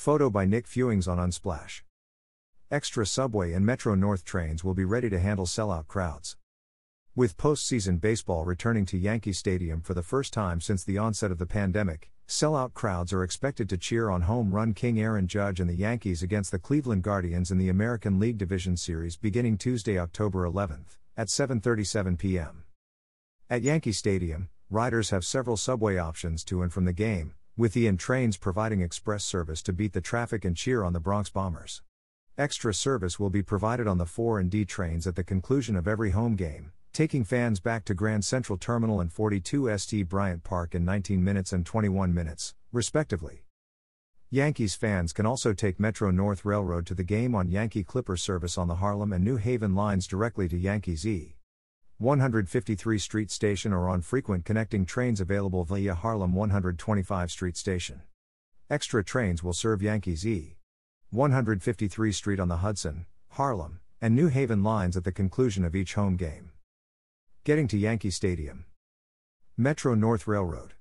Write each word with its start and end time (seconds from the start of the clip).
Photo 0.00 0.30
by 0.30 0.46
Nick 0.46 0.66
Fewings 0.66 1.06
on 1.06 1.18
Unsplash. 1.18 1.82
Extra 2.70 3.04
subway 3.04 3.52
and 3.52 3.66
Metro 3.66 3.94
North 3.94 4.24
trains 4.24 4.64
will 4.64 4.72
be 4.72 4.86
ready 4.86 5.10
to 5.10 5.20
handle 5.20 5.44
sellout 5.44 5.88
crowds. 5.88 6.38
With 7.14 7.36
postseason 7.36 8.00
baseball 8.00 8.46
returning 8.46 8.86
to 8.86 8.96
Yankee 8.96 9.34
Stadium 9.34 9.82
for 9.82 9.92
the 9.92 10.02
first 10.02 10.32
time 10.32 10.62
since 10.62 10.82
the 10.82 10.96
onset 10.96 11.30
of 11.30 11.36
the 11.36 11.44
pandemic, 11.44 12.10
sellout 12.26 12.72
crowds 12.72 13.12
are 13.12 13.22
expected 13.22 13.68
to 13.68 13.76
cheer 13.76 14.08
on 14.08 14.22
home 14.22 14.54
run 14.54 14.72
king 14.72 14.98
Aaron 14.98 15.26
Judge 15.26 15.60
and 15.60 15.68
the 15.68 15.74
Yankees 15.74 16.22
against 16.22 16.50
the 16.50 16.58
Cleveland 16.58 17.02
Guardians 17.02 17.50
in 17.50 17.58
the 17.58 17.68
American 17.68 18.18
League 18.18 18.38
Division 18.38 18.78
Series 18.78 19.18
beginning 19.18 19.58
Tuesday, 19.58 19.98
October 19.98 20.48
11th, 20.48 20.96
at 21.14 21.28
7:37 21.28 22.16
p.m. 22.16 22.64
At 23.50 23.60
Yankee 23.60 23.92
Stadium, 23.92 24.48
riders 24.70 25.10
have 25.10 25.26
several 25.26 25.58
subway 25.58 25.98
options 25.98 26.42
to 26.44 26.62
and 26.62 26.72
from 26.72 26.86
the 26.86 26.94
game, 26.94 27.34
with 27.56 27.72
the 27.72 27.86
N 27.86 27.96
trains 27.96 28.36
providing 28.36 28.80
express 28.80 29.24
service 29.24 29.62
to 29.62 29.72
beat 29.72 29.92
the 29.92 30.00
traffic 30.00 30.44
and 30.44 30.56
cheer 30.56 30.82
on 30.82 30.92
the 30.92 31.00
Bronx 31.00 31.30
Bombers. 31.30 31.82
Extra 32.38 32.72
service 32.72 33.20
will 33.20 33.30
be 33.30 33.42
provided 33.42 33.86
on 33.86 33.98
the 33.98 34.06
4 34.06 34.38
and 34.38 34.50
D 34.50 34.64
trains 34.64 35.06
at 35.06 35.16
the 35.16 35.24
conclusion 35.24 35.76
of 35.76 35.86
every 35.86 36.10
home 36.10 36.36
game, 36.36 36.72
taking 36.92 37.24
fans 37.24 37.60
back 37.60 37.84
to 37.84 37.94
Grand 37.94 38.24
Central 38.24 38.56
Terminal 38.56 39.00
and 39.00 39.12
42 39.12 39.76
St. 39.76 40.08
Bryant 40.08 40.42
Park 40.42 40.74
in 40.74 40.84
19 40.84 41.22
minutes 41.22 41.52
and 41.52 41.66
21 41.66 42.14
minutes, 42.14 42.54
respectively. 42.72 43.44
Yankees 44.30 44.76
fans 44.76 45.12
can 45.12 45.26
also 45.26 45.52
take 45.52 45.80
Metro 45.80 46.10
North 46.12 46.44
Railroad 46.44 46.86
to 46.86 46.94
the 46.94 47.02
game 47.02 47.34
on 47.34 47.50
Yankee 47.50 47.82
Clipper 47.82 48.16
service 48.16 48.56
on 48.56 48.68
the 48.68 48.76
Harlem 48.76 49.12
and 49.12 49.24
New 49.24 49.36
Haven 49.36 49.74
lines 49.74 50.06
directly 50.06 50.48
to 50.48 50.56
Yankees 50.56 51.04
E. 51.04 51.34
153 52.00 52.98
Street 52.98 53.30
Station 53.30 53.74
or 53.74 53.90
on 53.90 54.00
frequent 54.00 54.46
connecting 54.46 54.86
trains 54.86 55.20
available 55.20 55.64
via 55.64 55.94
Harlem 55.94 56.34
125 56.34 57.30
Street 57.30 57.58
Station. 57.58 58.00
Extra 58.70 59.04
trains 59.04 59.44
will 59.44 59.52
serve 59.52 59.82
Yankees 59.82 60.26
E. 60.26 60.56
153 61.10 62.10
Street 62.12 62.40
on 62.40 62.48
the 62.48 62.56
Hudson, 62.56 63.04
Harlem, 63.32 63.80
and 64.00 64.16
New 64.16 64.28
Haven 64.28 64.62
lines 64.62 64.96
at 64.96 65.04
the 65.04 65.12
conclusion 65.12 65.62
of 65.62 65.76
each 65.76 65.92
home 65.92 66.16
game. 66.16 66.52
Getting 67.44 67.68
to 67.68 67.76
Yankee 67.76 68.10
Stadium. 68.10 68.64
Metro 69.58 69.94
North 69.94 70.26
Railroad. 70.26 70.72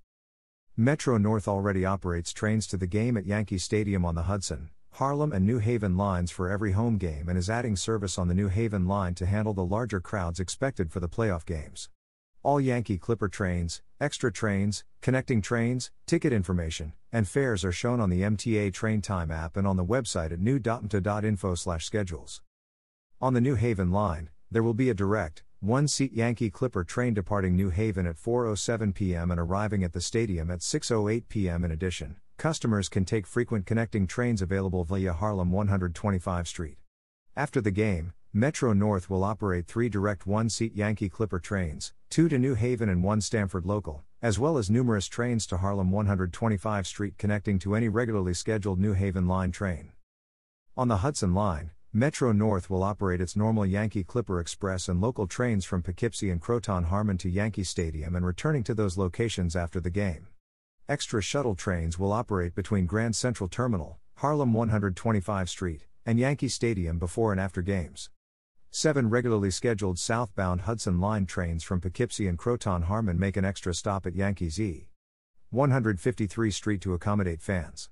Metro 0.77 1.17
North 1.17 1.49
already 1.49 1.83
operates 1.83 2.31
trains 2.31 2.65
to 2.67 2.77
the 2.77 2.87
game 2.87 3.17
at 3.17 3.25
Yankee 3.25 3.57
Stadium 3.57 4.05
on 4.05 4.15
the 4.15 4.23
Hudson, 4.23 4.69
Harlem, 4.91 5.31
and 5.31 5.45
New 5.45 5.59
Haven 5.59 5.95
lines 5.95 6.31
for 6.31 6.49
every 6.49 6.71
home 6.73 6.97
game 6.97 7.29
and 7.29 7.37
is 7.37 7.49
adding 7.49 7.75
service 7.75 8.17
on 8.17 8.27
the 8.27 8.33
New 8.33 8.47
Haven 8.47 8.87
line 8.87 9.13
to 9.15 9.25
handle 9.25 9.53
the 9.53 9.63
larger 9.63 9.99
crowds 9.99 10.39
expected 10.39 10.91
for 10.91 10.99
the 10.99 11.07
playoff 11.07 11.45
games. 11.45 11.89
All 12.43 12.59
Yankee 12.59 12.97
Clipper 12.97 13.29
trains, 13.29 13.81
extra 13.99 14.31
trains, 14.31 14.83
connecting 15.01 15.41
trains, 15.41 15.91
ticket 16.05 16.33
information, 16.33 16.93
and 17.11 17.27
fares 17.27 17.65
are 17.65 17.71
shown 17.71 17.99
on 17.99 18.09
the 18.09 18.21
MTA 18.21 18.73
Train 18.73 19.01
Time 19.01 19.31
app 19.31 19.57
and 19.57 19.67
on 19.67 19.77
the 19.77 19.85
website 19.85 20.31
at 20.31 20.39
new.mta.info/schedules. 20.39 22.41
On 23.21 23.33
the 23.33 23.41
New 23.41 23.55
Haven 23.55 23.91
line, 23.91 24.29
there 24.49 24.63
will 24.63 24.73
be 24.73 24.89
a 24.89 24.93
direct, 24.93 25.43
one 25.59 25.89
seat 25.89 26.13
Yankee 26.13 26.49
Clipper 26.49 26.85
train 26.85 27.13
departing 27.13 27.53
New 27.55 27.69
Haven 27.69 28.05
at 28.05 28.15
4:07 28.15 28.95
p.m. 28.95 29.31
and 29.31 29.39
arriving 29.39 29.83
at 29.83 29.91
the 29.91 29.99
stadium 29.99 30.49
at 30.49 30.59
6:08 30.59 31.27
p.m. 31.27 31.65
in 31.65 31.71
addition. 31.71 32.15
Customers 32.39 32.87
can 32.87 33.03
take 33.03 33.27
frequent 33.27 33.65
connecting 33.65 34.07
trains 34.07 34.41
available 34.41 34.85
via 34.85 35.11
Harlem 35.11 35.51
125 35.51 36.47
Street. 36.47 36.77
After 37.35 37.59
the 37.59 37.69
game, 37.69 38.13
Metro 38.31 38.71
North 38.71 39.09
will 39.09 39.25
operate 39.25 39.67
three 39.67 39.89
direct 39.89 40.25
one 40.25 40.47
seat 40.49 40.73
Yankee 40.73 41.09
Clipper 41.09 41.39
trains, 41.39 41.91
two 42.09 42.29
to 42.29 42.39
New 42.39 42.55
Haven 42.55 42.87
and 42.87 43.03
one 43.03 43.19
Stamford 43.19 43.65
local, 43.65 44.05
as 44.21 44.39
well 44.39 44.57
as 44.57 44.69
numerous 44.69 45.07
trains 45.07 45.45
to 45.47 45.57
Harlem 45.57 45.91
125 45.91 46.87
Street 46.87 47.17
connecting 47.17 47.59
to 47.59 47.75
any 47.75 47.89
regularly 47.89 48.33
scheduled 48.33 48.79
New 48.79 48.93
Haven 48.93 49.27
line 49.27 49.51
train. 49.51 49.91
On 50.77 50.87
the 50.87 50.97
Hudson 51.03 51.33
Line, 51.33 51.71
Metro 51.91 52.31
North 52.31 52.69
will 52.69 52.83
operate 52.83 53.19
its 53.19 53.35
normal 53.35 53.65
Yankee 53.65 54.05
Clipper 54.05 54.39
Express 54.39 54.87
and 54.87 55.01
local 55.01 55.27
trains 55.27 55.65
from 55.65 55.83
Poughkeepsie 55.83 56.29
and 56.29 56.39
Croton 56.39 56.85
Harmon 56.85 57.17
to 57.17 57.29
Yankee 57.29 57.65
Stadium 57.65 58.15
and 58.15 58.25
returning 58.25 58.63
to 58.63 58.73
those 58.73 58.97
locations 58.97 59.57
after 59.57 59.81
the 59.81 59.89
game. 59.89 60.27
Extra 60.89 61.21
shuttle 61.21 61.53
trains 61.53 61.99
will 61.99 62.11
operate 62.11 62.55
between 62.55 62.87
Grand 62.87 63.15
Central 63.15 63.47
Terminal, 63.47 63.99
Harlem 64.15 64.53
125 64.53 65.47
Street, 65.47 65.85
and 66.03 66.17
Yankee 66.17 66.47
Stadium 66.47 66.97
before 66.97 67.31
and 67.31 67.39
after 67.39 67.61
games. 67.61 68.09
Seven 68.71 69.07
regularly 69.07 69.51
scheduled 69.51 69.99
southbound 69.99 70.61
Hudson 70.61 70.99
Line 70.99 71.27
trains 71.27 71.63
from 71.63 71.79
Poughkeepsie 71.79 72.25
and 72.25 72.39
Croton 72.39 72.81
Harmon 72.81 73.19
make 73.19 73.37
an 73.37 73.45
extra 73.45 73.71
stop 73.75 74.07
at 74.07 74.15
Yankees 74.15 74.59
E. 74.59 74.89
153 75.51 76.49
Street 76.49 76.81
to 76.81 76.95
accommodate 76.95 77.43
fans. 77.43 77.91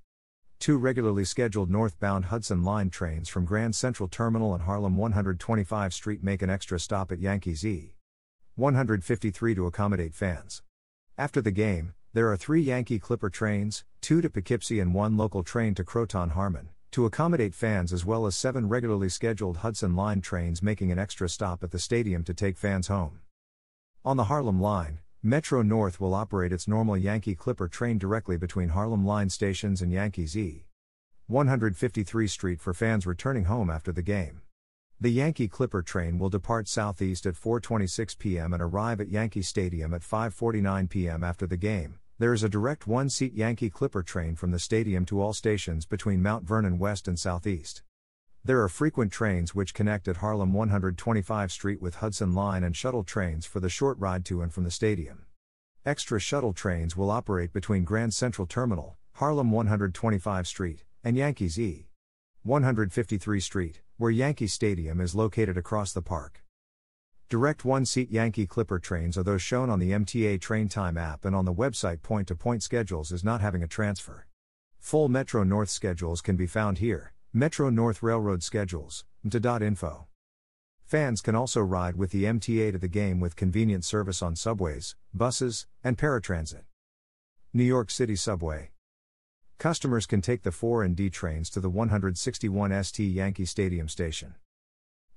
Two 0.58 0.80
regularly 0.80 1.24
scheduled 1.24 1.70
northbound 1.70 2.26
Hudson 2.26 2.64
Line 2.64 2.90
trains 2.90 3.30
from 3.30 3.46
Grand 3.46 3.76
Central 3.76 4.10
Terminal 4.10 4.56
and 4.56 4.64
Harlem 4.64 4.98
125 4.98 5.94
Street 5.94 6.24
make 6.24 6.42
an 6.42 6.50
extra 6.50 6.80
stop 6.80 7.12
at 7.12 7.20
Yankees 7.20 7.64
E. 7.64 7.94
153 8.56 9.54
to 9.54 9.68
accommodate 9.68 10.16
fans. 10.16 10.64
After 11.16 11.44
the 11.44 11.52
game, 11.52 11.94
there 12.18 12.32
are 12.32 12.36
three 12.36 12.64
Yankee 12.64 12.98
Clipper 12.98 13.30
trains, 13.30 13.86
two 14.02 14.22
to 14.22 14.28
Poughkeepsie 14.28 14.80
and 14.80 14.92
one 14.92 15.16
local 15.16 15.44
train 15.44 15.76
to 15.76 15.84
Croton 15.84 16.32
Harmon, 16.32 16.70
to 16.90 17.06
accommodate 17.06 17.54
fans 17.54 17.94
as 17.94 18.06
well 18.06 18.26
as 18.26 18.36
seven 18.36 18.68
regularly 18.68 19.08
scheduled 19.08 19.58
Hudson 19.58 19.96
Line 19.96 20.20
trains 20.20 20.64
making 20.64 20.92
an 20.92 20.98
extra 20.98 21.30
stop 21.30 21.64
at 21.64 21.70
the 21.70 21.78
stadium 21.78 22.24
to 22.24 22.34
take 22.34 22.58
fans 22.58 22.88
home. 22.88 23.20
On 24.04 24.18
the 24.18 24.24
Harlem 24.24 24.60
Line, 24.60 24.98
Metro 25.22 25.62
North 25.62 26.02
will 26.02 26.16
operate 26.16 26.52
its 26.52 26.68
normal 26.68 26.98
Yankee 26.98 27.36
Clipper 27.36 27.68
train 27.68 28.00
directly 28.00 28.36
between 28.36 28.70
Harlem 28.70 29.06
Line 29.06 29.30
stations 29.30 29.84
and 29.84 29.92
Yankees 29.92 30.36
E. 30.36 30.66
153 31.28 32.28
Street 32.28 32.60
for 32.60 32.74
fans 32.74 33.06
returning 33.06 33.44
home 33.44 33.70
after 33.70 33.92
the 33.92 34.02
game. 34.02 34.42
The 35.00 35.12
Yankee 35.12 35.48
Clipper 35.48 35.84
train 35.84 36.18
will 36.18 36.30
depart 36.30 36.68
southeast 36.68 37.28
at 37.28 37.36
4:26 37.36 38.18
p.m. 38.18 38.54
and 38.54 38.64
arrive 38.64 39.00
at 39.00 39.10
Yankee 39.10 39.44
Stadium 39.44 39.94
at 39.94 40.02
5:49 40.02 40.90
p.m. 40.90 41.24
after 41.24 41.46
the 41.46 41.58
game. 41.58 42.00
There 42.20 42.34
is 42.34 42.42
a 42.42 42.50
direct 42.50 42.88
one-seat 42.88 43.36
Yankee 43.36 43.70
Clipper 43.70 44.02
train 44.02 44.36
from 44.36 44.50
the 44.50 44.58
stadium 44.58 45.06
to 45.06 45.22
all 45.22 45.34
stations 45.34 45.86
between 45.86 46.24
Mount 46.24 46.46
Vernon 46.46 46.80
West 46.80 47.08
and 47.08 47.20
Southeast. 47.20 47.84
There 48.44 48.60
are 48.64 48.70
frequent 48.70 49.12
trains 49.12 49.54
which 49.54 49.76
connect 49.76 50.08
at 50.08 50.18
Harlem 50.18 50.52
125 50.52 51.52
Street 51.52 51.80
with 51.80 51.98
Hudson 51.98 52.34
Line 52.34 52.64
and 52.64 52.76
shuttle 52.76 53.04
trains 53.04 53.46
for 53.46 53.60
the 53.60 53.70
short 53.70 54.00
ride 54.00 54.26
to 54.26 54.42
and 54.42 54.52
from 54.52 54.64
the 54.64 54.72
stadium. 54.72 55.28
Extra 55.86 56.20
shuttle 56.20 56.54
trains 56.54 56.98
will 56.98 57.12
operate 57.12 57.54
between 57.54 57.84
Grand 57.84 58.16
Central 58.16 58.48
Terminal, 58.48 58.98
Harlem 59.14 59.52
125 59.52 60.48
Street, 60.48 60.86
and 61.04 61.16
Yankees 61.16 61.60
E. 61.60 61.92
153 62.42 63.40
Street, 63.40 63.82
where 63.98 64.10
Yankee 64.10 64.48
Stadium 64.48 65.00
is 65.02 65.14
located 65.14 65.56
across 65.56 65.94
the 65.94 66.02
park. 66.02 66.47
Direct 67.30 67.66
one 67.66 67.86
seat 67.86 68.10
Yankee 68.10 68.48
Clipper 68.48 68.80
trains 68.80 69.18
are 69.18 69.24
those 69.24 69.42
shown 69.42 69.70
on 69.70 69.80
the 69.80 69.92
MTA 69.92 70.40
Train 70.40 70.70
Time 70.70 70.98
app 70.98 71.26
and 71.26 71.36
on 71.36 71.44
the 71.44 71.54
website 71.54 72.02
point 72.02 72.30
to 72.30 72.36
point 72.36 72.64
schedules 72.64 73.12
is 73.12 73.22
not 73.22 73.42
having 73.42 73.62
a 73.62 73.68
transfer. 73.68 74.28
Full 74.80 75.10
Metro 75.10 75.44
North 75.44 75.70
schedules 75.70 76.22
can 76.22 76.38
be 76.38 76.48
found 76.48 76.78
here. 76.78 77.12
Metro 77.34 77.70
North 77.70 78.02
Railroad 78.02 78.44
schedules, 78.44 79.04
mta.info. 79.26 80.08
Fans 80.86 81.20
can 81.20 81.36
also 81.36 81.60
ride 81.60 81.98
with 81.98 82.12
the 82.12 82.24
MTA 82.24 82.72
to 82.72 82.78
the 82.78 82.88
game 82.88 83.20
with 83.20 83.36
convenient 83.36 83.84
service 83.84 84.22
on 84.22 84.38
subways, 84.38 84.96
buses, 85.14 85.68
and 85.84 85.98
paratransit. 85.98 86.64
New 87.52 87.66
York 87.66 87.92
City 87.92 88.16
Subway. 88.16 88.72
Customers 89.58 90.06
can 90.06 90.22
take 90.22 90.44
the 90.44 90.54
4 90.54 90.82
and 90.82 90.96
D 90.96 91.10
trains 91.10 91.50
to 91.50 91.60
the 91.60 91.70
161 91.70 92.84
ST 92.86 93.12
Yankee 93.12 93.44
Stadium 93.44 93.90
station. 93.90 94.36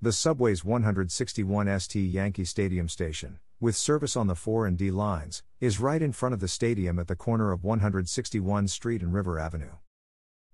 The 0.02 0.12
subway's 0.12 0.64
161 0.64 1.78
ST 1.78 2.10
Yankee 2.10 2.46
Stadium 2.46 2.88
station, 2.88 3.38
with 3.60 3.76
service 3.76 4.16
on 4.16 4.28
the 4.28 4.34
4 4.34 4.66
and 4.66 4.78
D 4.78 4.90
lines, 4.90 5.42
is 5.60 5.78
right 5.78 6.00
in 6.00 6.12
front 6.12 6.32
of 6.32 6.40
the 6.40 6.48
stadium 6.48 6.98
at 6.98 7.06
the 7.06 7.14
corner 7.14 7.52
of 7.52 7.64
161 7.64 8.68
Street 8.68 9.02
and 9.02 9.12
River 9.12 9.38
Avenue. 9.38 9.72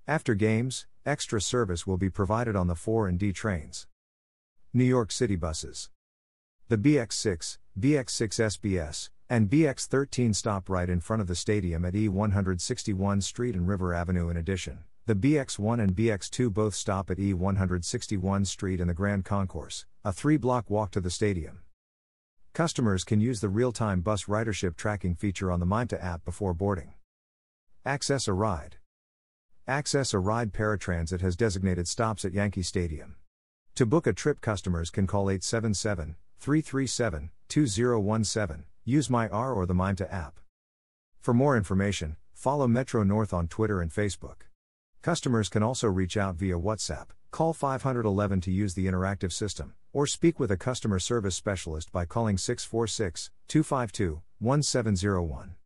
After 0.04 0.34
games, 0.34 0.88
extra 1.04 1.40
service 1.40 1.86
will 1.86 1.96
be 1.96 2.10
provided 2.10 2.56
on 2.56 2.66
the 2.66 2.74
4 2.74 3.06
and 3.06 3.20
D 3.20 3.32
trains. 3.32 3.86
New 4.74 4.82
York 4.82 5.12
City 5.12 5.36
buses. 5.36 5.90
The 6.66 6.76
BX6, 6.76 7.58
BX6 7.78 8.58
SBS, 8.58 9.10
and 9.30 9.48
BX13 9.48 10.34
stop 10.34 10.68
right 10.68 10.90
in 10.90 10.98
front 10.98 11.22
of 11.22 11.28
the 11.28 11.36
stadium 11.36 11.84
at 11.84 11.94
E161 11.94 13.22
Street 13.22 13.54
and 13.54 13.68
River 13.68 13.94
Avenue 13.94 14.28
in 14.28 14.36
addition. 14.36 14.80
The 15.06 15.14
BX1 15.14 15.80
and 15.80 15.94
BX2 15.94 16.52
both 16.52 16.74
stop 16.74 17.12
at 17.12 17.18
E161 17.18 18.44
Street 18.44 18.80
and 18.80 18.90
the 18.90 18.94
Grand 18.94 19.24
Concourse, 19.24 19.86
a 20.04 20.12
three 20.12 20.36
block 20.36 20.68
walk 20.68 20.90
to 20.90 21.00
the 21.00 21.10
stadium. 21.10 21.60
Customers 22.52 23.04
can 23.04 23.20
use 23.20 23.40
the 23.40 23.48
real 23.48 23.70
time 23.70 24.00
bus 24.00 24.24
ridership 24.24 24.74
tracking 24.74 25.14
feature 25.14 25.52
on 25.52 25.60
the 25.60 25.66
MyMTA 25.66 26.02
app 26.02 26.24
before 26.24 26.54
boarding. 26.54 26.94
Access 27.84 28.26
a 28.26 28.32
ride. 28.32 28.78
Access 29.68 30.12
a 30.12 30.18
Ride 30.18 30.52
Paratransit 30.52 31.20
has 31.20 31.36
designated 31.36 31.86
stops 31.86 32.24
at 32.24 32.34
Yankee 32.34 32.62
Stadium. 32.62 33.14
To 33.76 33.86
book 33.86 34.08
a 34.08 34.12
trip, 34.12 34.40
customers 34.40 34.90
can 34.90 35.06
call 35.06 35.30
877 35.30 36.16
337 36.40 37.30
2017, 37.46 38.64
use 38.84 39.08
My 39.08 39.28
R 39.28 39.52
or 39.52 39.66
the 39.66 39.74
MyMTA 39.74 40.12
app. 40.12 40.40
For 41.20 41.32
more 41.32 41.56
information, 41.56 42.16
follow 42.32 42.66
Metro 42.66 43.04
North 43.04 43.32
on 43.32 43.46
Twitter 43.46 43.80
and 43.80 43.92
Facebook. 43.92 44.46
Customers 45.02 45.48
can 45.48 45.62
also 45.62 45.88
reach 45.88 46.16
out 46.16 46.36
via 46.36 46.58
WhatsApp, 46.58 47.06
call 47.30 47.52
511 47.52 48.40
to 48.42 48.50
use 48.50 48.74
the 48.74 48.86
interactive 48.86 49.32
system, 49.32 49.74
or 49.92 50.06
speak 50.06 50.38
with 50.38 50.50
a 50.50 50.56
customer 50.56 50.98
service 50.98 51.34
specialist 51.34 51.90
by 51.90 52.04
calling 52.04 52.38
646 52.38 53.30
252 53.48 54.22
1701. 54.38 55.56